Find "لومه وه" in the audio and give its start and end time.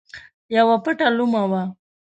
1.17-1.63